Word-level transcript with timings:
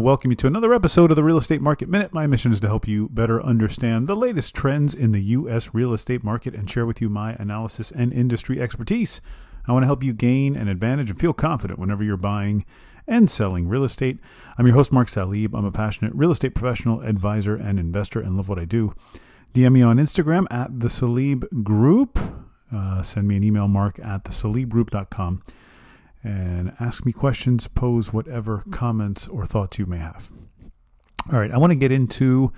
welcome 0.00 0.32
you 0.32 0.36
to 0.38 0.48
another 0.48 0.74
episode 0.74 1.12
of 1.12 1.14
the 1.14 1.22
Real 1.22 1.36
Estate 1.36 1.62
Market 1.62 1.88
Minute. 1.88 2.12
My 2.12 2.26
mission 2.26 2.50
is 2.50 2.58
to 2.58 2.66
help 2.66 2.88
you 2.88 3.08
better 3.10 3.40
understand 3.40 4.08
the 4.08 4.16
latest 4.16 4.56
trends 4.56 4.92
in 4.92 5.10
the 5.12 5.22
U.S. 5.22 5.72
real 5.72 5.92
estate 5.92 6.24
market 6.24 6.52
and 6.52 6.68
share 6.68 6.84
with 6.84 7.00
you 7.00 7.08
my 7.08 7.34
analysis 7.34 7.92
and 7.92 8.12
industry 8.12 8.60
expertise. 8.60 9.20
I 9.68 9.72
want 9.72 9.84
to 9.84 9.86
help 9.86 10.02
you 10.02 10.12
gain 10.12 10.56
an 10.56 10.66
advantage 10.66 11.10
and 11.10 11.20
feel 11.20 11.32
confident 11.32 11.78
whenever 11.78 12.02
you're 12.02 12.16
buying 12.16 12.64
and 13.06 13.30
selling 13.30 13.68
real 13.68 13.84
estate. 13.84 14.18
I'm 14.58 14.66
your 14.66 14.74
host, 14.74 14.90
Mark 14.90 15.06
Salib. 15.06 15.54
I'm 15.54 15.64
a 15.64 15.70
passionate 15.70 16.12
real 16.16 16.32
estate 16.32 16.56
professional, 16.56 17.02
advisor, 17.02 17.54
and 17.54 17.78
investor, 17.78 18.18
and 18.18 18.36
love 18.36 18.48
what 18.48 18.58
I 18.58 18.64
do. 18.64 18.94
DM 19.54 19.74
me 19.74 19.82
on 19.82 19.98
Instagram 19.98 20.46
at 20.50 20.80
the 20.80 20.88
Salib 20.88 21.62
Group. 21.62 22.18
Uh, 22.74 23.00
send 23.00 23.28
me 23.28 23.36
an 23.36 23.44
email, 23.44 23.68
mark 23.68 24.00
at 24.00 24.24
thesalibgroup.com 24.24 25.40
and 26.26 26.72
ask 26.80 27.06
me 27.06 27.12
questions, 27.12 27.68
pose 27.68 28.12
whatever 28.12 28.64
comments 28.72 29.28
or 29.28 29.46
thoughts 29.46 29.78
you 29.78 29.86
may 29.86 29.98
have. 29.98 30.28
All 31.32 31.38
right, 31.38 31.52
I 31.52 31.58
want 31.58 31.70
to 31.70 31.76
get 31.76 31.92
into 31.92 32.52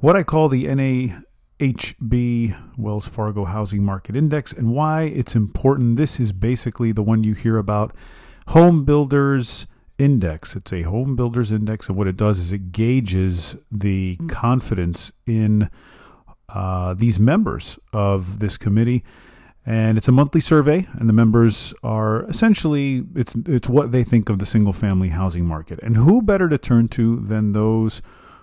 what 0.00 0.16
I 0.16 0.24
call 0.24 0.48
the 0.48 0.64
NAHB 0.64 2.56
Wells 2.76 3.06
Fargo 3.06 3.44
Housing 3.44 3.84
Market 3.84 4.16
Index 4.16 4.52
and 4.52 4.72
why 4.72 5.04
it's 5.04 5.36
important. 5.36 5.98
This 5.98 6.18
is 6.18 6.32
basically 6.32 6.90
the 6.90 7.02
one 7.02 7.22
you 7.22 7.34
hear 7.34 7.58
about 7.58 7.94
Home 8.48 8.84
Builders 8.84 9.68
Index. 9.96 10.56
It's 10.56 10.72
a 10.72 10.82
home 10.82 11.14
builders 11.14 11.52
index, 11.52 11.88
and 11.88 11.96
what 11.96 12.08
it 12.08 12.16
does 12.16 12.38
is 12.40 12.52
it 12.52 12.72
gauges 12.72 13.54
the 13.70 14.16
confidence 14.28 15.12
in 15.26 15.70
uh, 16.48 16.94
these 16.94 17.20
members 17.20 17.78
of 17.92 18.40
this 18.40 18.58
committee 18.58 19.04
and 19.66 19.98
it's 19.98 20.08
a 20.08 20.12
monthly 20.12 20.40
survey 20.40 20.86
and 20.94 21.08
the 21.08 21.12
members 21.12 21.74
are 21.82 22.24
essentially 22.28 23.04
it's 23.14 23.34
it's 23.46 23.68
what 23.68 23.92
they 23.92 24.02
think 24.02 24.28
of 24.28 24.38
the 24.38 24.46
single 24.46 24.72
family 24.72 25.08
housing 25.08 25.44
market. 25.44 25.78
And 25.82 25.96
who 25.96 26.22
better 26.22 26.48
to 26.48 26.58
turn 26.58 26.88
to 26.88 27.16
than 27.16 27.52
those 27.52 28.00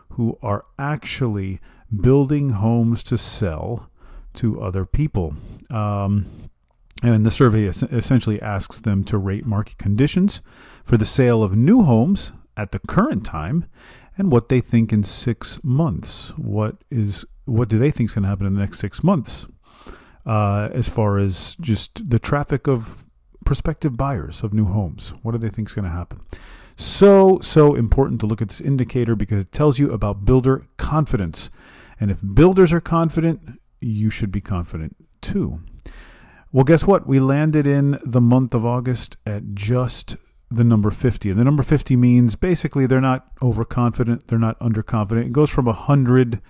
who 0.09 0.37
are 0.41 0.65
actually 0.77 1.59
building 2.01 2.49
homes 2.49 3.03
to 3.03 3.17
sell 3.17 3.89
to 4.35 4.61
other 4.61 4.85
people? 4.85 5.33
Um, 5.71 6.27
and 7.03 7.25
the 7.25 7.31
survey 7.31 7.65
essentially 7.65 8.41
asks 8.41 8.81
them 8.81 9.03
to 9.05 9.17
rate 9.17 9.45
market 9.45 9.77
conditions 9.77 10.41
for 10.83 10.97
the 10.97 11.05
sale 11.05 11.43
of 11.43 11.55
new 11.55 11.83
homes 11.83 12.31
at 12.55 12.71
the 12.71 12.79
current 12.79 13.23
time 13.23 13.65
and 14.17 14.31
what 14.31 14.49
they 14.49 14.59
think 14.59 14.91
in 14.91 15.03
six 15.03 15.63
months. 15.63 16.29
What 16.37 16.77
is 16.89 17.25
what 17.45 17.69
do 17.69 17.79
they 17.79 17.91
think 17.91 18.09
is 18.09 18.15
going 18.15 18.23
to 18.23 18.29
happen 18.29 18.45
in 18.47 18.53
the 18.53 18.59
next 18.59 18.79
six 18.79 19.03
months 19.03 19.47
uh, 20.27 20.69
as 20.73 20.89
far 20.89 21.17
as 21.17 21.55
just 21.61 22.09
the 22.09 22.19
traffic 22.19 22.67
of 22.67 23.05
prospective 23.45 23.95
buyers 23.95 24.43
of 24.43 24.53
new 24.53 24.65
homes. 24.65 25.13
What 25.23 25.31
do 25.31 25.37
they 25.37 25.49
think 25.49 25.69
is 25.69 25.73
going 25.73 25.85
to 25.85 25.91
happen? 25.91 26.19
So, 26.75 27.39
so 27.41 27.75
important 27.75 28.19
to 28.19 28.27
look 28.27 28.41
at 28.41 28.49
this 28.49 28.61
indicator 28.61 29.15
because 29.15 29.43
it 29.43 29.51
tells 29.51 29.79
you 29.79 29.91
about 29.91 30.25
builder 30.25 30.67
confidence. 30.77 31.49
And 31.99 32.11
if 32.11 32.19
builders 32.21 32.73
are 32.73 32.81
confident, 32.81 33.59
you 33.79 34.09
should 34.09 34.31
be 34.31 34.41
confident 34.41 34.95
too. 35.21 35.61
Well, 36.51 36.65
guess 36.65 36.85
what? 36.85 37.07
We 37.07 37.19
landed 37.19 37.65
in 37.65 37.97
the 38.05 38.21
month 38.21 38.53
of 38.53 38.65
August 38.65 39.17
at 39.25 39.53
just 39.53 40.17
the 40.51 40.63
number 40.63 40.91
50. 40.91 41.29
And 41.29 41.39
the 41.39 41.43
number 41.43 41.63
50 41.63 41.95
means 41.95 42.35
basically 42.35 42.85
they're 42.85 43.01
not 43.01 43.27
overconfident, 43.41 44.27
they're 44.27 44.39
not 44.39 44.59
underconfident. 44.59 45.25
It 45.25 45.33
goes 45.33 45.49
from 45.49 45.65
100 45.65 46.41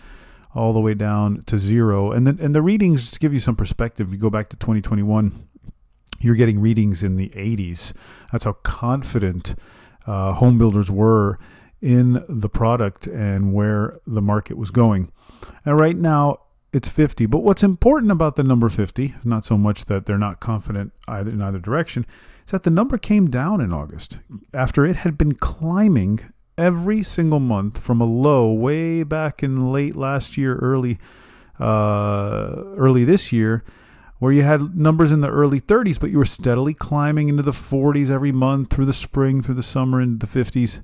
all 0.55 0.73
the 0.73 0.79
way 0.79 0.93
down 0.93 1.41
to 1.45 1.57
zero. 1.57 2.11
And 2.11 2.25
then 2.25 2.39
and 2.41 2.55
the 2.55 2.61
readings 2.61 3.11
to 3.11 3.19
give 3.19 3.33
you 3.33 3.39
some 3.39 3.55
perspective, 3.55 4.11
you 4.11 4.17
go 4.17 4.29
back 4.29 4.49
to 4.49 4.57
2021, 4.57 5.47
you're 6.19 6.35
getting 6.35 6.59
readings 6.59 7.03
in 7.03 7.15
the 7.15 7.29
80s. 7.29 7.93
That's 8.31 8.45
how 8.45 8.53
confident 8.53 9.55
uh, 10.05 10.33
home 10.33 10.57
builders 10.57 10.89
were 10.89 11.37
in 11.81 12.23
the 12.27 12.49
product 12.49 13.07
and 13.07 13.53
where 13.53 13.99
the 14.07 14.21
market 14.21 14.57
was 14.57 14.71
going. 14.71 15.11
And 15.65 15.79
right 15.79 15.95
now 15.95 16.39
it's 16.73 16.89
50. 16.89 17.25
But 17.27 17.39
what's 17.39 17.63
important 17.63 18.11
about 18.11 18.35
the 18.35 18.43
number 18.43 18.69
50, 18.69 19.15
not 19.23 19.45
so 19.45 19.57
much 19.57 19.85
that 19.85 20.05
they're 20.05 20.17
not 20.17 20.39
confident 20.39 20.93
either 21.07 21.29
in 21.29 21.41
either 21.41 21.59
direction, 21.59 22.05
is 22.45 22.51
that 22.51 22.63
the 22.63 22.69
number 22.69 22.97
came 22.97 23.29
down 23.29 23.61
in 23.61 23.73
August 23.73 24.19
after 24.53 24.85
it 24.85 24.97
had 24.97 25.17
been 25.17 25.35
climbing 25.35 26.19
every 26.57 27.03
single 27.03 27.39
month 27.39 27.77
from 27.77 28.01
a 28.01 28.05
low 28.05 28.51
way 28.51 29.03
back 29.03 29.43
in 29.43 29.71
late 29.71 29.95
last 29.95 30.37
year, 30.37 30.55
early 30.57 30.97
uh, 31.59 32.53
early 32.75 33.03
this 33.03 33.31
year, 33.31 33.63
where 34.19 34.31
you 34.31 34.43
had 34.43 34.77
numbers 34.77 35.11
in 35.11 35.21
the 35.21 35.29
early 35.29 35.59
30s, 35.59 35.99
but 35.99 36.11
you 36.11 36.17
were 36.17 36.25
steadily 36.25 36.73
climbing 36.73 37.29
into 37.29 37.43
the 37.43 37.51
40s 37.51 38.09
every 38.09 38.31
month 38.31 38.69
through 38.69 38.85
the 38.85 38.93
spring, 38.93 39.41
through 39.41 39.55
the 39.55 39.63
summer, 39.63 40.01
into 40.01 40.25
the 40.25 40.39
50s. 40.39 40.81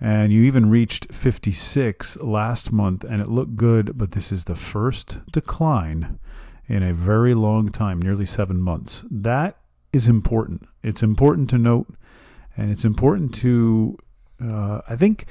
And 0.00 0.32
you 0.32 0.42
even 0.42 0.70
reached 0.70 1.14
56 1.14 2.16
last 2.18 2.72
month, 2.72 3.04
and 3.04 3.22
it 3.22 3.28
looked 3.28 3.56
good, 3.56 3.96
but 3.96 4.12
this 4.12 4.32
is 4.32 4.44
the 4.44 4.56
first 4.56 5.18
decline 5.30 6.18
in 6.66 6.82
a 6.82 6.94
very 6.94 7.34
long 7.34 7.68
time, 7.68 8.00
nearly 8.00 8.26
seven 8.26 8.60
months. 8.60 9.04
That 9.10 9.58
is 9.92 10.08
important. 10.08 10.66
It's 10.82 11.02
important 11.02 11.50
to 11.50 11.58
note, 11.58 11.94
and 12.56 12.70
it's 12.70 12.84
important 12.84 13.34
to 13.36 13.96
uh, 14.42 14.82
I 14.88 14.96
think 14.96 15.26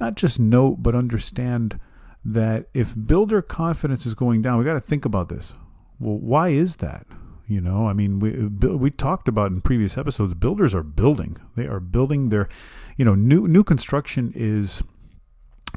not 0.00 0.14
just 0.14 0.38
note, 0.40 0.76
but 0.82 0.94
understand 0.94 1.78
that 2.24 2.66
if 2.74 2.94
builder 3.06 3.40
confidence 3.40 4.04
is 4.04 4.14
going 4.14 4.42
down, 4.42 4.58
we 4.58 4.64
got 4.64 4.74
to 4.74 4.80
think 4.80 5.04
about 5.04 5.28
this. 5.28 5.54
Well, 6.00 6.18
why 6.18 6.48
is 6.48 6.76
that? 6.76 7.06
You 7.48 7.60
know, 7.60 7.86
I 7.86 7.92
mean, 7.92 8.18
we 8.18 8.32
we 8.76 8.90
talked 8.90 9.28
about 9.28 9.52
in 9.52 9.60
previous 9.60 9.96
episodes. 9.96 10.34
Builders 10.34 10.74
are 10.74 10.82
building; 10.82 11.36
they 11.54 11.66
are 11.66 11.78
building 11.78 12.30
their, 12.30 12.48
you 12.96 13.04
know, 13.04 13.14
new 13.14 13.46
new 13.46 13.62
construction 13.62 14.32
is 14.34 14.82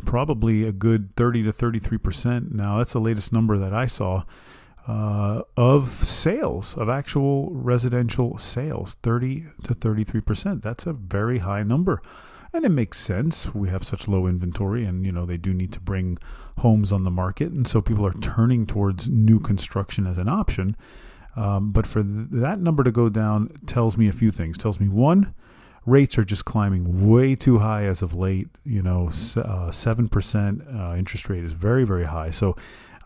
probably 0.04 0.64
a 0.64 0.72
good 0.72 1.16
thirty 1.16 1.44
to 1.44 1.52
thirty 1.52 1.78
three 1.78 2.00
percent 2.00 2.52
now. 2.52 2.80
That's 2.80 2.94
the 2.94 3.00
latest 3.00 3.32
number 3.32 3.60
that 3.60 3.72
I 3.72 3.86
saw 3.86 4.24
uh, 4.88 5.44
of 5.56 5.90
sales 5.90 6.76
of 6.76 6.90
actual 6.90 7.52
residential 7.52 8.40
sales, 8.40 8.96
thirty 9.04 9.46
to 9.62 9.76
thirty 9.76 10.02
three 10.04 10.22
percent. 10.22 10.64
That's 10.64 10.88
a 10.88 10.94
very 10.94 11.38
high 11.38 11.62
number 11.62 12.02
and 12.54 12.66
it 12.66 12.70
makes 12.70 13.00
sense. 13.00 13.54
We 13.54 13.70
have 13.70 13.84
such 13.84 14.08
low 14.08 14.28
inventory, 14.28 14.86
and 14.86 15.06
you 15.06 15.12
know 15.12 15.26
they 15.26 15.38
do 15.38 15.54
need 15.54 15.72
to 15.74 15.80
bring 15.80 16.18
homes 16.58 16.92
on 16.92 17.04
the 17.04 17.12
market, 17.12 17.52
and 17.52 17.68
so 17.68 17.82
people 17.82 18.06
are 18.06 18.14
turning 18.14 18.66
towards 18.66 19.08
new 19.10 19.40
construction 19.40 20.08
as 20.08 20.18
an 20.18 20.28
option. 20.28 20.76
Um, 21.36 21.72
but 21.72 21.86
for 21.86 22.04
th- 22.04 22.28
that 22.32 22.60
number 22.60 22.84
to 22.84 22.92
go 22.92 23.08
down 23.10 23.52
tells 23.66 23.98
me 23.98 24.08
a 24.08 24.12
few 24.12 24.32
things. 24.32 24.58
Tells 24.58 24.80
me 24.80 24.88
one, 24.88 25.34
rates 25.86 26.18
are 26.18 26.24
just 26.24 26.46
climbing 26.46 27.08
way 27.10 27.36
too 27.36 27.60
high 27.60 27.84
as 27.84 28.02
of 28.02 28.16
late. 28.16 28.48
You 28.66 28.82
know, 28.82 29.10
uh, 29.38 29.72
seven 29.72 30.06
uh, 30.06 30.10
percent 30.10 30.62
uh, 30.68 30.96
interest 30.98 31.30
rate 31.30 31.44
is 31.44 31.54
very 31.54 31.86
very 31.86 32.06
high. 32.06 32.32
So. 32.32 32.56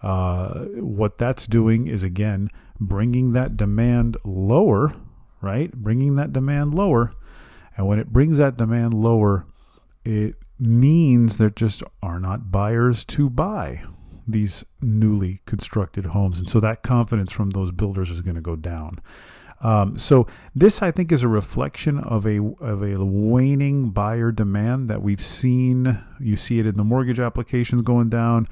Uh, 0.02 0.66
what 0.82 1.18
that's 1.18 1.48
doing 1.48 1.88
is 1.88 2.04
again 2.04 2.50
bringing 2.78 3.32
that 3.32 3.56
demand 3.56 4.18
lower, 4.26 4.94
right? 5.42 5.72
Bringing 5.72 6.16
that 6.18 6.34
demand 6.34 6.74
lower, 6.74 7.14
and 7.78 7.88
when 7.88 8.00
it 8.00 8.14
brings 8.14 8.38
that 8.38 8.58
demand 8.58 8.94
lower, 8.94 9.46
it 10.06 10.36
means 10.60 11.38
there 11.38 11.50
just 11.50 11.84
are 12.02 12.20
not 12.20 12.52
buyers 12.52 13.04
to 13.06 13.30
buy 13.30 13.84
these 14.28 14.64
newly 14.82 15.42
constructed 15.46 16.08
homes. 16.08 16.40
And 16.40 16.50
so 16.50 16.60
that 16.60 16.84
confidence 16.84 17.32
from 17.32 17.50
those 17.50 17.72
builders 17.72 18.10
is 18.10 18.22
going 18.22 18.36
to 18.36 18.42
go 18.42 18.56
down. 18.56 19.02
Um, 19.62 19.98
so 19.98 20.28
this, 20.54 20.82
I 20.82 20.92
think, 20.92 21.12
is 21.12 21.24
a 21.24 21.28
reflection 21.28 22.00
of 22.00 22.26
a 22.26 22.40
of 22.60 22.84
a 22.84 23.04
waning 23.04 23.92
buyer 23.92 24.32
demand 24.32 24.90
that 24.90 25.02
we've 25.02 25.22
seen. 25.22 26.04
You 26.20 26.36
see 26.36 26.60
it 26.60 26.68
in 26.68 26.76
the 26.76 26.84
mortgage 26.84 27.20
applications 27.20 27.82
going 27.82 28.10
down, 28.10 28.50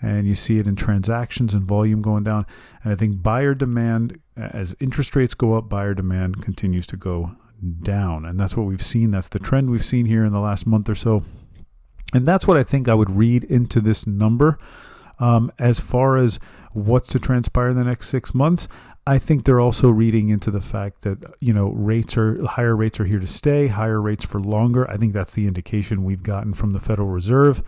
and 0.00 0.26
you 0.26 0.34
see 0.34 0.58
it 0.58 0.66
in 0.66 0.74
transactions 0.74 1.52
and 1.52 1.64
volume 1.64 2.00
going 2.00 2.24
down. 2.24 2.46
And 2.82 2.92
I 2.92 2.96
think 2.96 3.22
buyer 3.22 3.54
demand, 3.54 4.18
as 4.34 4.74
interest 4.80 5.14
rates 5.14 5.34
go 5.34 5.54
up, 5.54 5.68
buyer 5.68 5.92
demand 5.92 6.42
continues 6.42 6.86
to 6.86 6.96
go 6.96 7.36
down. 7.82 8.24
And 8.24 8.38
that's 8.38 8.56
what 8.56 8.66
we've 8.66 8.84
seen. 8.84 9.10
That's 9.10 9.28
the 9.28 9.38
trend 9.38 9.70
we've 9.70 9.84
seen 9.84 10.06
here 10.06 10.24
in 10.24 10.32
the 10.32 10.40
last 10.40 10.66
month 10.66 10.88
or 10.88 10.94
so. 10.94 11.22
And 12.14 12.26
that's 12.26 12.46
what 12.46 12.56
I 12.56 12.62
think 12.62 12.88
I 12.88 12.94
would 12.94 13.10
read 13.10 13.44
into 13.44 13.80
this 13.80 14.06
number. 14.06 14.58
Um, 15.18 15.50
as 15.58 15.80
far 15.80 16.18
as 16.18 16.38
what's 16.72 17.08
to 17.10 17.18
transpire 17.18 17.70
in 17.70 17.76
the 17.76 17.84
next 17.84 18.08
six 18.08 18.34
months, 18.34 18.68
I 19.06 19.18
think 19.18 19.44
they're 19.44 19.60
also 19.60 19.88
reading 19.88 20.30
into 20.30 20.50
the 20.50 20.60
fact 20.60 21.02
that 21.02 21.18
you 21.38 21.52
know 21.52 21.68
rates 21.68 22.16
are 22.16 22.44
higher 22.44 22.74
rates 22.74 22.98
are 22.98 23.04
here 23.04 23.20
to 23.20 23.26
stay, 23.26 23.68
higher 23.68 24.00
rates 24.00 24.24
for 24.24 24.40
longer. 24.40 24.88
I 24.90 24.96
think 24.96 25.12
that's 25.12 25.32
the 25.32 25.46
indication 25.46 26.04
we've 26.04 26.24
gotten 26.24 26.54
from 26.54 26.72
the 26.72 26.80
Federal 26.80 27.08
Reserve. 27.08 27.62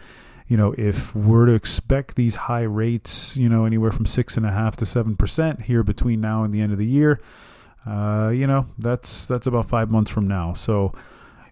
You 0.49 0.56
know, 0.56 0.75
if 0.76 1.14
we're 1.14 1.46
to 1.46 1.52
expect 1.52 2.17
these 2.17 2.35
high 2.35 2.62
rates, 2.62 3.37
you 3.37 3.49
know, 3.49 3.67
anywhere 3.67 3.93
from 3.93 4.06
six 4.06 4.37
and 4.37 4.44
a 4.44 4.50
half 4.50 4.76
to 4.79 4.87
seven 4.87 5.14
percent 5.17 5.62
here 5.62 5.82
between 5.82 6.20
now 6.20 6.43
and 6.43 6.52
the 6.52 6.61
end 6.61 6.73
of 6.73 6.79
the 6.79 6.87
year, 6.87 7.20
uh, 7.88 8.31
you 8.31 8.46
know, 8.46 8.67
that's 8.79 9.26
that's 9.26 9.46
about 9.46 9.69
five 9.69 9.90
months 9.90 10.11
from 10.11 10.29
now. 10.29 10.52
So, 10.52 10.93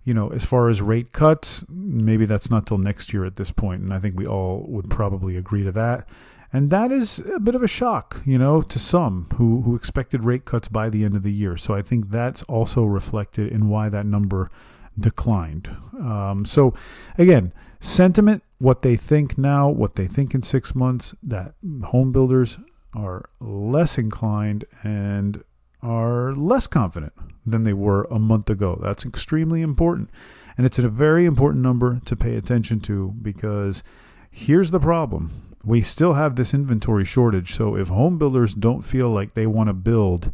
you 0.05 0.15
know, 0.15 0.29
as 0.29 0.45
far 0.45 0.69
as 0.69 0.83
rate 0.83 1.13
cuts, 1.13 1.65
maybe 1.69 2.27
that's 2.27 2.51
not 2.51 2.67
till 2.67 2.79
next 2.79 3.13
year 3.13 3.25
at 3.25 3.37
this 3.37 3.51
point, 3.51 3.83
and 3.83 3.95
I 3.95 3.99
think 3.99 4.17
we 4.17 4.27
all 4.27 4.65
would 4.69 4.91
probably 4.91 5.37
agree 5.37 5.65
to 5.65 5.73
that. 5.73 6.09
And 6.53 6.71
that 6.71 6.93
is 6.93 7.19
a 7.35 7.41
bit 7.41 7.55
of 7.55 7.63
a 7.63 7.69
shock, 7.69 8.23
you 8.25 8.39
know, 8.39 8.63
to 8.63 8.79
some 8.79 9.27
who, 9.35 9.63
who 9.63 9.75
expected 9.75 10.25
rate 10.25 10.45
cuts 10.45 10.69
by 10.69 10.89
the 10.89 11.05
end 11.05 11.17
of 11.17 11.23
the 11.23 11.33
year. 11.33 11.57
So 11.57 11.75
I 11.75 11.83
think 11.83 12.11
that's 12.11 12.43
also 12.45 12.85
reflected 12.85 13.53
in 13.53 13.69
why 13.69 13.89
that 13.89 14.07
number 14.07 14.51
declined. 14.99 15.77
Um, 15.99 16.45
so, 16.47 16.73
again, 17.19 17.53
sentiment, 17.81 18.43
what 18.59 18.83
they 18.83 18.97
think 18.97 19.37
now, 19.37 19.69
what 19.69 19.97
they 19.97 20.07
think 20.07 20.35
in 20.35 20.43
six 20.43 20.75
months, 20.75 21.15
that 21.23 21.55
home 21.85 22.13
builders 22.13 22.59
are 22.95 23.29
less 23.41 23.99
inclined 23.99 24.65
and 24.83 25.43
are 25.87 26.35
less 26.35 26.67
confident 26.67 27.13
than 27.47 27.63
they 27.63 27.73
were 27.73 28.05
a 28.11 28.19
month 28.19 28.51
ago. 28.51 28.79
That's 28.83 29.07
extremely 29.07 29.63
important. 29.63 30.11
And 30.57 30.67
it's 30.67 30.79
a 30.79 30.89
very 30.89 31.27
important 31.27 31.63
number 31.63 32.01
to 32.05 32.17
pay 32.17 32.37
attention 32.37 32.81
to 32.81 33.15
because 33.23 33.85
here's 34.31 34.73
the 34.73 34.81
problem. 34.81 35.31
We 35.65 35.83
still 35.83 36.15
have 36.15 36.37
this 36.37 36.53
inventory 36.53 37.05
shortage. 37.05 37.55
So 37.55 37.77
if 37.77 37.89
home 37.89 38.19
builders 38.19 38.55
don't 38.55 38.83
feel 38.83 39.11
like 39.11 39.35
they 39.35 39.47
want 39.47 39.69
to 39.69 39.75
build, 39.75 40.33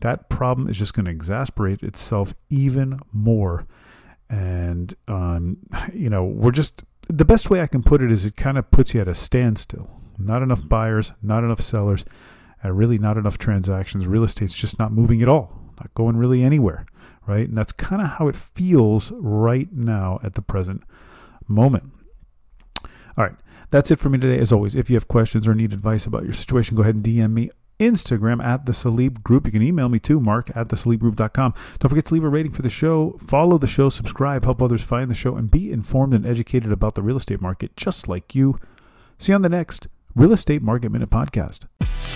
that 0.00 0.28
problem 0.28 0.68
is 0.68 0.78
just 0.78 0.94
going 0.94 1.06
to 1.06 1.10
exasperate 1.10 1.82
itself 1.82 2.34
even 2.50 2.98
more. 3.12 3.66
And, 4.28 4.94
um, 5.08 5.58
you 5.94 6.10
know, 6.10 6.24
we're 6.24 6.50
just, 6.50 6.84
the 7.08 7.24
best 7.24 7.50
way 7.50 7.60
I 7.60 7.66
can 7.66 7.82
put 7.82 8.02
it 8.02 8.12
is 8.12 8.26
it 8.26 8.36
kind 8.36 8.58
of 8.58 8.70
puts 8.70 8.94
you 8.94 9.00
at 9.00 9.08
a 9.08 9.14
standstill. 9.14 9.90
Not 10.18 10.42
enough 10.42 10.68
buyers, 10.68 11.12
not 11.22 11.44
enough 11.44 11.60
sellers, 11.60 12.04
and 12.62 12.76
really 12.76 12.98
not 12.98 13.16
enough 13.16 13.38
transactions. 13.38 14.06
Real 14.06 14.24
estate's 14.24 14.54
just 14.54 14.78
not 14.78 14.92
moving 14.92 15.22
at 15.22 15.28
all, 15.28 15.60
not 15.78 15.92
going 15.94 16.16
really 16.16 16.42
anywhere, 16.42 16.86
right? 17.26 17.48
And 17.48 17.56
that's 17.56 17.72
kind 17.72 18.02
of 18.02 18.08
how 18.08 18.28
it 18.28 18.36
feels 18.36 19.12
right 19.12 19.72
now 19.72 20.20
at 20.22 20.34
the 20.34 20.42
present 20.42 20.82
moment. 21.48 21.90
All 23.16 23.24
right, 23.24 23.34
that's 23.70 23.90
it 23.90 23.98
for 23.98 24.08
me 24.08 24.18
today. 24.18 24.40
As 24.40 24.52
always, 24.52 24.74
if 24.74 24.88
you 24.88 24.96
have 24.96 25.08
questions 25.08 25.46
or 25.46 25.54
need 25.54 25.72
advice 25.72 26.06
about 26.06 26.24
your 26.24 26.32
situation, 26.32 26.76
go 26.76 26.82
ahead 26.82 26.94
and 26.94 27.04
DM 27.04 27.32
me 27.32 27.50
Instagram 27.78 28.42
at 28.42 28.64
the 28.66 28.72
Salib 28.72 29.22
Group. 29.22 29.46
You 29.46 29.52
can 29.52 29.62
email 29.62 29.88
me 29.88 29.98
too, 29.98 30.20
mark 30.20 30.54
at 30.56 30.68
the 30.68 30.96
Group.com. 30.96 31.54
Don't 31.78 31.88
forget 31.88 32.04
to 32.06 32.14
leave 32.14 32.24
a 32.24 32.28
rating 32.28 32.52
for 32.52 32.62
the 32.62 32.68
show, 32.68 33.18
follow 33.26 33.58
the 33.58 33.66
show, 33.66 33.88
subscribe, 33.88 34.44
help 34.44 34.62
others 34.62 34.82
find 34.82 35.10
the 35.10 35.14
show, 35.14 35.36
and 35.36 35.50
be 35.50 35.72
informed 35.72 36.14
and 36.14 36.24
educated 36.24 36.72
about 36.72 36.94
the 36.94 37.02
real 37.02 37.16
estate 37.16 37.40
market 37.40 37.76
just 37.76 38.08
like 38.08 38.34
you. 38.34 38.58
See 39.18 39.32
you 39.32 39.36
on 39.36 39.42
the 39.42 39.48
next 39.48 39.88
Real 40.14 40.32
Estate 40.32 40.62
Market 40.62 40.90
Minute 40.90 41.10
podcast. 41.10 42.11